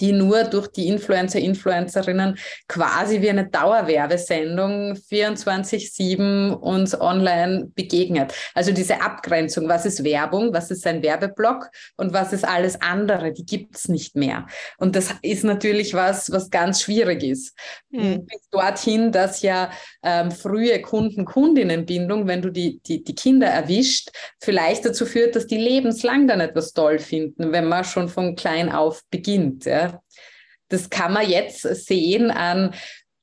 [0.00, 8.34] die nur durch die Influencer, Influencerinnen quasi wie eine Dauerwerbesendung 24-7 uns online begegnet.
[8.54, 13.32] Also diese Abgrenzung, was ist Werbung, was ist ein Werbeblock und was ist alles andere,
[13.32, 14.46] die gibt's nicht mehr.
[14.78, 17.56] Und das ist natürlich was, was ganz schwierig ist.
[17.90, 18.26] Mhm.
[18.26, 19.70] Bis dorthin, dass ja
[20.02, 25.56] ähm, frühe Kunden-Kundinnenbindung, wenn du die, die, die Kinder erwischt, vielleicht dazu führt, dass die
[25.56, 29.64] lebenslang dann etwas toll finden, wenn man schon von klein auf beginnt.
[29.64, 29.85] Ja.
[30.68, 32.74] Das kann man jetzt sehen an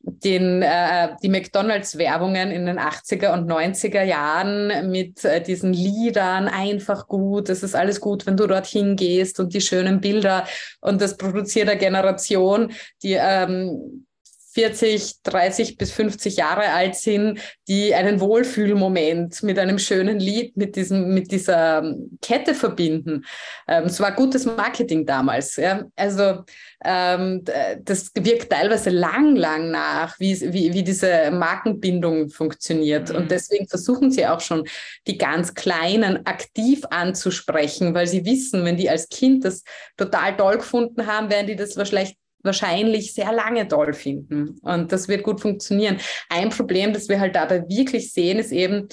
[0.06, 7.08] den, äh, die McDonalds-Werbungen in den 80er und 90er Jahren mit äh, diesen Liedern, einfach
[7.08, 10.46] gut, es ist alles gut, wenn du dorthin gehst und die schönen Bilder.
[10.82, 14.06] Und das produziert eine Generation, die ähm,
[14.54, 20.76] 40, 30 bis 50 Jahre alt sind, die einen Wohlfühlmoment mit einem schönen Lied, mit,
[20.76, 23.26] diesem, mit dieser ähm, Kette verbinden.
[23.68, 25.56] Ähm, es war gutes Marketing damals.
[25.56, 25.86] Ja?
[25.96, 26.44] Also
[26.86, 27.44] ähm,
[27.84, 33.10] das wirkt teilweise lang, lang nach, wie, wie, wie diese Markenbindung funktioniert.
[33.10, 33.16] Mhm.
[33.16, 34.68] Und deswegen versuchen sie auch schon,
[35.08, 39.64] die ganz Kleinen aktiv anzusprechen, weil sie wissen, wenn die als Kind das
[39.98, 44.60] total toll gefunden haben, werden die das wahrscheinlich wahrscheinlich sehr lange toll finden.
[44.62, 45.98] Und das wird gut funktionieren.
[46.30, 48.88] Ein Problem, das wir halt dabei wirklich sehen, ist eben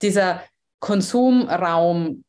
[0.00, 0.42] dieser
[0.80, 2.24] Konsumraum,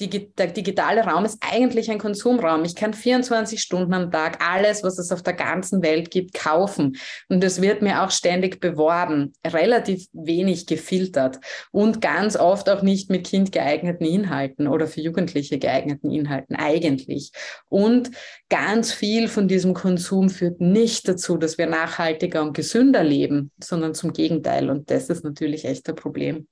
[0.00, 2.64] der digitale Raum ist eigentlich ein Konsumraum.
[2.64, 6.96] Ich kann 24 Stunden am Tag alles, was es auf der ganzen Welt gibt, kaufen.
[7.28, 11.40] Und es wird mir auch ständig beworben, relativ wenig gefiltert
[11.72, 17.32] und ganz oft auch nicht mit kindgeeigneten Inhalten oder für Jugendliche geeigneten Inhalten eigentlich.
[17.68, 18.12] Und
[18.48, 23.94] ganz viel von diesem Konsum führt nicht dazu, dass wir nachhaltiger und gesünder leben, sondern
[23.94, 24.70] zum Gegenteil.
[24.70, 26.46] Und das ist natürlich echt ein Problem,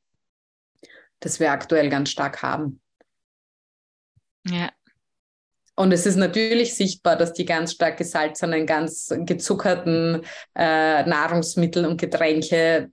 [1.20, 2.80] das wir aktuell ganz stark haben.
[4.50, 4.70] Ja.
[5.74, 10.22] Und es ist natürlich sichtbar, dass die ganz stark gesalzenen, ganz gezuckerten
[10.54, 12.90] äh, Nahrungsmittel und Getränke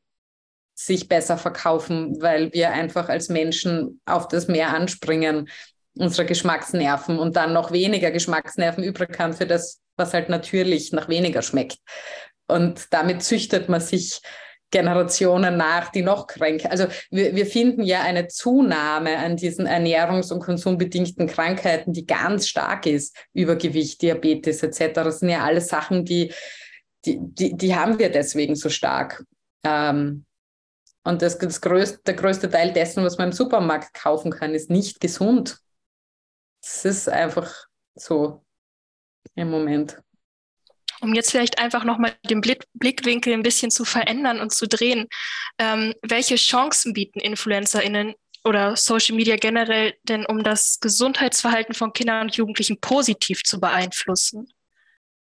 [0.76, 5.50] sich besser verkaufen, weil wir einfach als Menschen auf das Meer anspringen,
[5.98, 11.08] unsere Geschmacksnerven und dann noch weniger Geschmacksnerven übrig haben für das, was halt natürlich nach
[11.08, 11.78] weniger schmeckt.
[12.48, 14.20] Und damit züchtet man sich
[14.74, 16.72] Generationen nach, die noch kränker.
[16.72, 22.48] Also wir, wir finden ja eine Zunahme an diesen ernährungs- und konsumbedingten Krankheiten, die ganz
[22.48, 23.16] stark ist.
[23.34, 24.96] Übergewicht, Diabetes etc.
[24.96, 26.34] Das sind ja alles Sachen, die,
[27.06, 29.24] die, die, die haben wir deswegen so stark.
[29.64, 30.26] Ähm,
[31.04, 34.72] und das, das größte, der größte Teil dessen, was man im Supermarkt kaufen kann, ist
[34.72, 35.60] nicht gesund.
[36.64, 38.44] Es ist einfach so
[39.36, 40.02] im Moment.
[41.04, 45.08] Um jetzt vielleicht einfach nochmal den Blick, Blickwinkel ein bisschen zu verändern und zu drehen,
[45.60, 48.14] ähm, welche Chancen bieten InfluencerInnen
[48.46, 54.48] oder Social Media generell denn, um das Gesundheitsverhalten von Kindern und Jugendlichen positiv zu beeinflussen?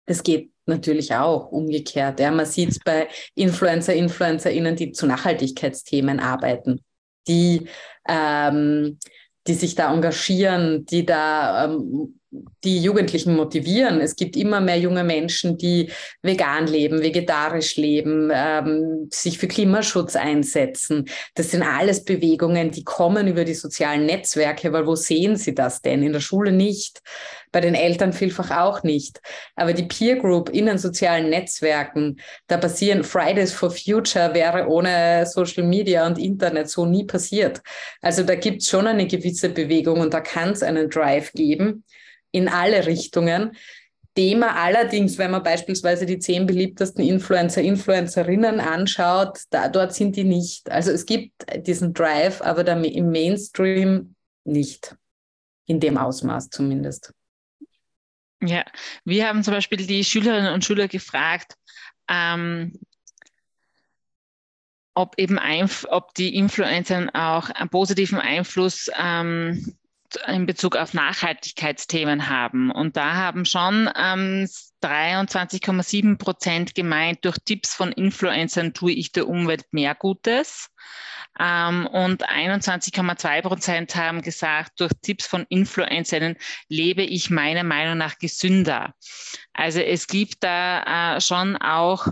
[0.08, 2.20] Es geht natürlich auch umgekehrt.
[2.20, 6.84] Ja, man sieht es bei Influencer, InfluencerInnen, die zu Nachhaltigkeitsthemen arbeiten,
[7.28, 7.68] die,
[8.08, 8.98] ähm,
[9.46, 12.20] die sich da engagieren, die da ähm,
[12.64, 14.02] die Jugendlichen motivieren.
[14.02, 20.16] Es gibt immer mehr junge Menschen, die vegan leben, vegetarisch leben, ähm, sich für Klimaschutz
[20.16, 21.06] einsetzen.
[21.36, 25.82] Das sind alles Bewegungen, die kommen über die sozialen Netzwerke, weil wo sehen sie das
[25.82, 26.04] denn?
[26.04, 27.02] In der Schule nicht,
[27.52, 29.22] bei den Eltern vielfach auch nicht.
[29.56, 35.26] Aber die Peer Group in den sozialen Netzwerken, da passieren Fridays for Future wäre ohne
[35.26, 37.62] Social Media und Internet so nie passiert.
[38.02, 41.84] Also da gibt es schon eine gewisse Bewegung und da kann es einen Drive geben
[42.32, 43.56] in alle Richtungen.
[44.16, 50.24] Thema allerdings, wenn man beispielsweise die zehn beliebtesten Influencer, Influencerinnen anschaut, da, dort sind die
[50.24, 50.72] nicht.
[50.72, 54.96] Also es gibt diesen Drive, aber da im Mainstream nicht.
[55.68, 57.14] In dem Ausmaß zumindest.
[58.42, 58.66] Ja,
[59.04, 61.56] wir haben zum Beispiel die Schülerinnen und Schüler gefragt,
[62.10, 62.80] ähm,
[64.96, 65.38] ob eben
[65.90, 69.78] ob die Influencer auch einen positiven Einfluss ähm,
[70.28, 72.72] in Bezug auf Nachhaltigkeitsthemen haben.
[72.72, 74.48] Und da haben schon ähm,
[74.82, 80.70] 23,7 Prozent gemeint, durch Tipps von Influencern tue ich der Umwelt mehr Gutes.
[81.40, 86.36] Ähm, und 21,2 Prozent haben gesagt, durch Tipps von Influencern
[86.70, 88.94] lebe ich meiner Meinung nach gesünder.
[89.54, 92.08] Also es gibt da äh, schon auch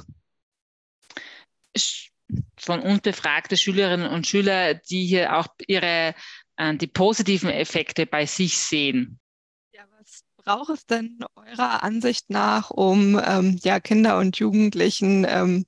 [2.58, 6.16] von uns befragte Schülerinnen und Schüler, die hier auch ihre
[6.58, 9.20] die positiven Effekte bei sich sehen.
[9.74, 15.65] Ja, was braucht es denn eurer Ansicht nach, um ähm, ja, Kinder und Jugendlichen ähm,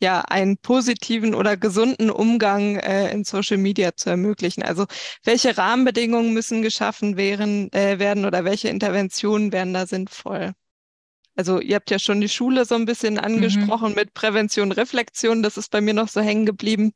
[0.00, 4.62] ja, einen positiven oder gesunden Umgang äh, in Social Media zu ermöglichen?
[4.62, 4.86] Also
[5.22, 10.54] welche Rahmenbedingungen müssen geschaffen werden, äh, werden oder welche Interventionen wären da sinnvoll?
[11.34, 13.20] Also ihr habt ja schon die Schule so ein bisschen mhm.
[13.20, 13.94] angesprochen mhm.
[13.94, 16.92] mit Prävention, Reflexion, das ist bei mir noch so hängen geblieben.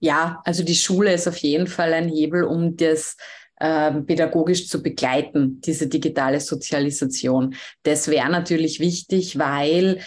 [0.00, 3.16] Ja, also die Schule ist auf jeden Fall ein Hebel, um das
[3.56, 7.54] äh, pädagogisch zu begleiten, diese digitale Sozialisation.
[7.82, 10.00] Das wäre natürlich wichtig, weil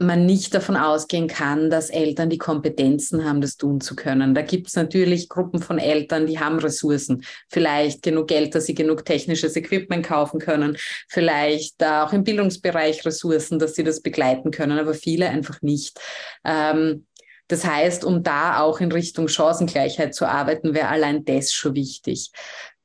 [0.00, 4.34] man nicht davon ausgehen kann, dass Eltern die Kompetenzen haben, das tun zu können.
[4.34, 8.74] Da gibt es natürlich Gruppen von Eltern, die haben Ressourcen, vielleicht genug Geld, dass sie
[8.74, 10.76] genug technisches Equipment kaufen können,
[11.08, 16.00] vielleicht auch im Bildungsbereich Ressourcen, dass sie das begleiten können, aber viele einfach nicht.
[16.44, 17.06] Ähm,
[17.50, 22.30] das heißt, um da auch in Richtung Chancengleichheit zu arbeiten, wäre allein das schon wichtig.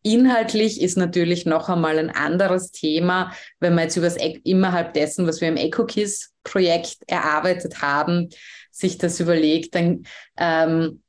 [0.02, 5.28] Inhaltlich ist natürlich noch einmal ein anderes Thema, wenn man jetzt über das, innerhalb dessen,
[5.28, 8.30] was wir im EcoKiss-Projekt erarbeitet haben,
[8.72, 10.04] sich das überlegt, dann
[10.38, 11.02] ähm,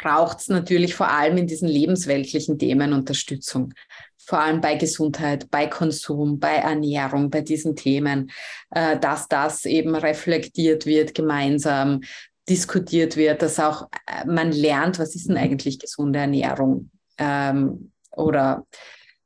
[0.00, 3.72] braucht es natürlich vor allem in diesen lebensweltlichen Themen Unterstützung.
[4.18, 8.30] Vor allem bei Gesundheit, bei Konsum, bei Ernährung, bei diesen Themen,
[8.70, 12.00] äh, dass das eben reflektiert wird gemeinsam,
[12.48, 18.66] diskutiert wird, dass auch äh, man lernt, was ist denn eigentlich gesunde Ernährung ähm, oder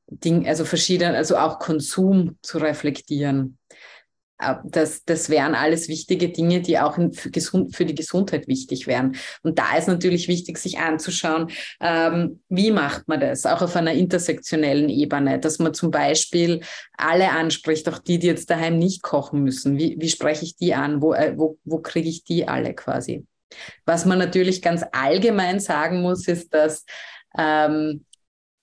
[0.09, 3.59] Ding, also verschiedene, also auch Konsum zu reflektieren.
[4.39, 8.87] Äh, das, das wären alles wichtige Dinge, die auch für, gesund, für die Gesundheit wichtig
[8.87, 9.17] wären.
[9.43, 13.93] Und da ist natürlich wichtig, sich anzuschauen, ähm, wie macht man das, auch auf einer
[13.93, 16.61] intersektionellen Ebene, dass man zum Beispiel
[16.97, 19.79] alle anspricht, auch die, die jetzt daheim nicht kochen müssen.
[19.79, 21.03] Wie, wie spreche ich die an?
[21.03, 23.27] Wo, äh, wo, wo kriege ich die alle quasi?
[23.85, 26.85] Was man natürlich ganz allgemein sagen muss, ist, dass,
[27.39, 28.05] ähm,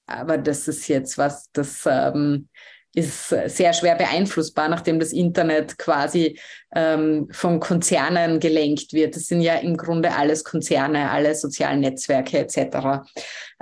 [0.05, 2.49] aber das ist jetzt was, das ähm,
[2.95, 6.39] ist sehr schwer beeinflussbar, nachdem das Internet quasi
[6.75, 9.15] ähm, von Konzernen gelenkt wird.
[9.15, 13.03] Das sind ja im Grunde alles Konzerne, alle sozialen Netzwerke etc.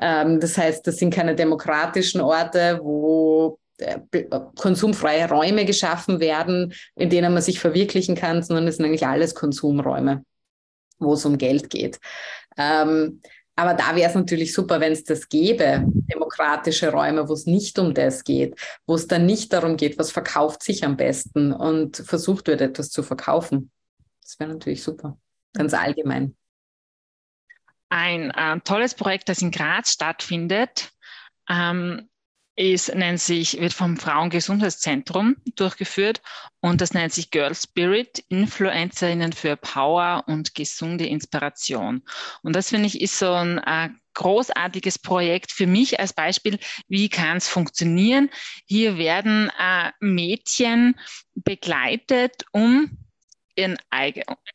[0.02, 4.00] Ähm, das heißt, das sind keine demokratischen Orte, wo äh,
[4.56, 9.34] konsumfreie Räume geschaffen werden, in denen man sich verwirklichen kann, sondern es sind eigentlich alles
[9.34, 10.26] Konsumräume,
[11.00, 12.00] wo es um Geld geht.
[12.58, 13.22] Ähm,
[13.62, 17.78] aber da wäre es natürlich super, wenn es das gäbe, demokratische Räume, wo es nicht
[17.78, 21.98] um das geht, wo es dann nicht darum geht, was verkauft sich am besten und
[21.98, 23.70] versucht wird, etwas zu verkaufen.
[24.24, 25.16] Das wäre natürlich super,
[25.54, 26.36] ganz allgemein.
[27.90, 30.92] Ein äh, tolles Projekt, das in Graz stattfindet,
[31.48, 32.10] ähm,
[32.56, 36.22] ist, nennt sich, wird vom Frauengesundheitszentrum durchgeführt
[36.60, 42.04] und das nennt sich Girl Spirit, Influencerinnen für Power und gesunde Inspiration.
[42.44, 47.10] Und das finde ich ist so ein äh, großartiges Projekt für mich als Beispiel, wie
[47.10, 48.30] kann es funktionieren.
[48.66, 51.00] Hier werden äh, Mädchen
[51.36, 52.98] begleitet, um
[53.62, 53.78] ihren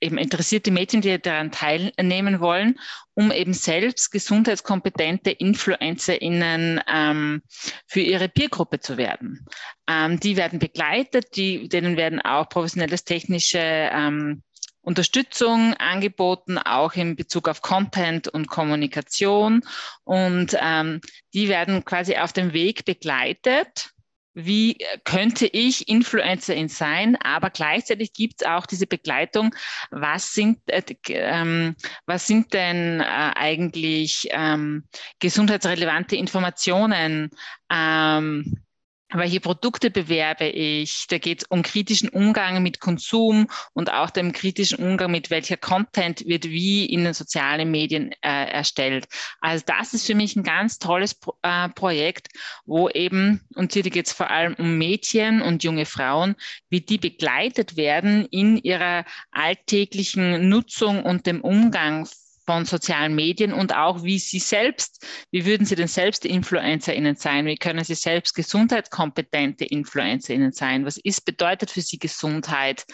[0.01, 2.79] eben interessierte Mädchen, die daran teilnehmen wollen,
[3.15, 7.43] um eben selbst gesundheitskompetente InfluencerInnen ähm,
[7.87, 9.47] für ihre Peergruppe zu werden.
[9.89, 14.43] Ähm, die werden begleitet, die, denen werden auch professionelles technische ähm,
[14.83, 19.63] Unterstützung angeboten, auch in Bezug auf Content und Kommunikation.
[20.05, 21.01] Und ähm,
[21.35, 23.91] die werden quasi auf dem Weg begleitet
[24.37, 29.55] wie könnte ich Influencerin sein, aber gleichzeitig gibt es auch diese Begleitung,
[29.91, 31.75] was sind, äh, ähm,
[32.05, 34.85] was sind denn äh, eigentlich ähm,
[35.21, 37.31] gesundheitsrelevante Informationen,
[37.73, 38.66] ähm,
[39.13, 41.07] welche Produkte bewerbe ich?
[41.07, 45.57] Da geht es um kritischen Umgang mit Konsum und auch dem kritischen Umgang mit welcher
[45.57, 49.07] Content wird wie in den sozialen Medien äh, erstellt.
[49.41, 52.29] Also das ist für mich ein ganz tolles Pro äh, Projekt,
[52.65, 56.35] wo eben, und hier geht es vor allem um Mädchen und junge Frauen,
[56.69, 62.09] wie die begleitet werden in ihrer alltäglichen Nutzung und dem Umgang
[62.47, 67.47] von sozialen Medien und auch wie Sie selbst, wie würden Sie denn selbst InfluencerInnen sein?
[67.47, 70.87] Wie können Sie selbst gesundheitskompetente InfluencerInnen sein?
[70.87, 72.87] Was ist, bedeutet für Sie Gesundheit?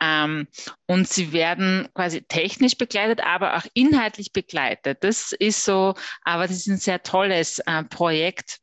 [0.00, 0.48] Ähm,
[0.86, 4.98] und Sie werden quasi technisch begleitet, aber auch inhaltlich begleitet.
[5.02, 8.58] Das ist so, aber das ist ein sehr tolles äh, Projekt,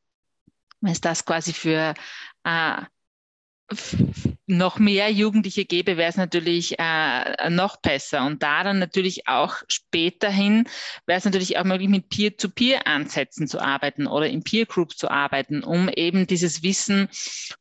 [0.82, 1.94] wenn es das quasi für
[2.44, 2.82] äh,
[4.48, 8.26] noch mehr Jugendliche gäbe, wäre es natürlich äh, noch besser.
[8.26, 10.68] Und da dann natürlich auch späterhin
[11.06, 15.90] wäre es natürlich auch möglich, mit Peer-to-Peer-Ansätzen zu arbeiten oder in Peer-Groups zu arbeiten, um
[15.90, 17.10] eben dieses Wissen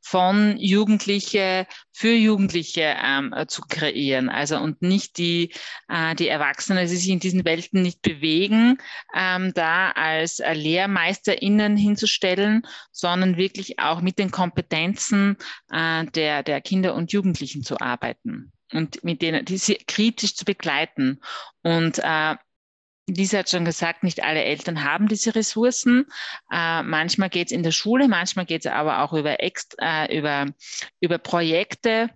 [0.00, 1.66] von Jugendliche
[1.96, 4.28] für Jugendliche ähm, zu kreieren.
[4.28, 5.54] Also und nicht die,
[5.88, 8.78] äh, die Erwachsenen, die sich in diesen Welten nicht bewegen,
[9.14, 15.36] ähm, da als äh, LehrmeisterInnen hinzustellen, sondern wirklich auch mit den Kompetenzen
[15.70, 21.20] äh, der, der Kinder und Jugendlichen zu arbeiten und mit denen diese kritisch zu begleiten.
[21.62, 22.34] Und äh,
[23.06, 26.06] Lisa hat schon gesagt, nicht alle Eltern haben diese Ressourcen.
[26.50, 30.18] Äh, manchmal geht es in der Schule, manchmal geht es aber auch über, Extra, äh,
[30.18, 30.46] über,
[31.00, 32.10] über Projekte.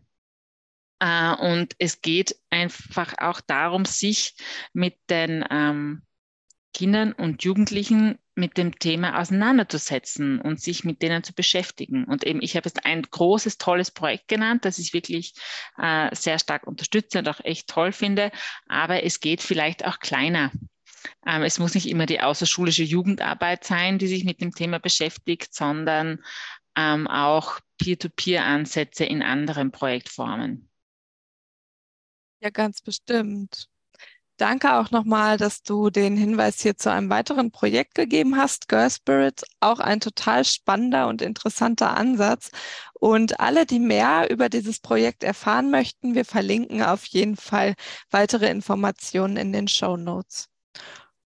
[1.01, 4.35] Äh, und es geht einfach auch darum, sich
[4.73, 6.03] mit den ähm,
[6.73, 12.05] Kindern und Jugendlichen mit dem Thema auseinanderzusetzen und sich mit denen zu beschäftigen.
[12.05, 15.35] Und eben, ich habe jetzt ein großes, tolles Projekt genannt, das ich wirklich
[15.77, 18.31] äh, sehr stark unterstütze und auch echt toll finde.
[18.69, 20.53] Aber es geht vielleicht auch kleiner.
[21.27, 25.55] Ähm, es muss nicht immer die außerschulische Jugendarbeit sein, die sich mit dem Thema beschäftigt,
[25.55, 26.23] sondern
[26.77, 30.69] ähm, auch Peer-to-Peer-Ansätze in anderen Projektformen.
[32.41, 33.69] Ja, ganz bestimmt.
[34.39, 38.89] Danke auch nochmal, dass du den Hinweis hier zu einem weiteren Projekt gegeben hast, Girl
[38.89, 42.53] Spirit, auch ein total spannender und interessanter Ansatz.
[42.93, 47.75] Und alle, die mehr über dieses Projekt erfahren möchten, wir verlinken auf jeden Fall
[48.11, 50.49] weitere Informationen in den Show Notes.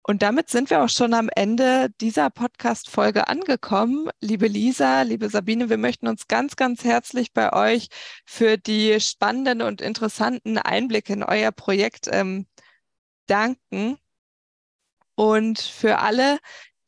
[0.05, 4.09] Und damit sind wir auch schon am Ende dieser Podcast-Folge angekommen.
[4.19, 7.87] Liebe Lisa, liebe Sabine, wir möchten uns ganz, ganz herzlich bei euch
[8.25, 12.47] für die spannenden und interessanten Einblicke in euer Projekt ähm,
[13.27, 13.97] danken.
[15.15, 16.39] Und für alle,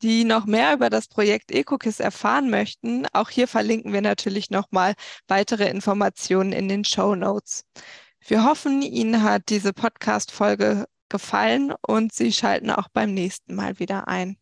[0.02, 4.94] die noch mehr über das Projekt EcoKiss erfahren möchten, auch hier verlinken wir natürlich nochmal
[5.26, 7.64] weitere Informationen in den Show Notes.
[8.20, 14.08] Wir hoffen, Ihnen hat diese Podcast-Folge gefallen und Sie schalten auch beim nächsten Mal wieder
[14.08, 14.36] ein.